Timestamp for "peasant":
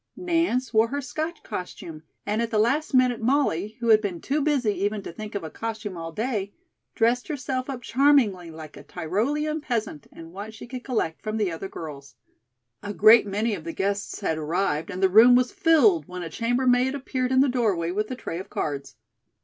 9.61-10.07